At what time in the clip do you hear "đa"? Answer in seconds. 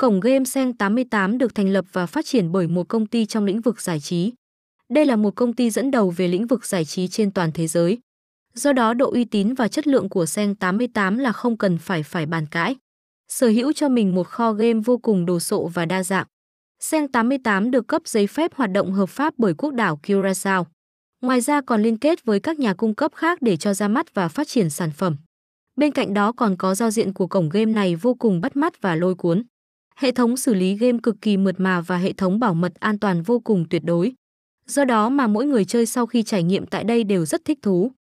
15.86-16.02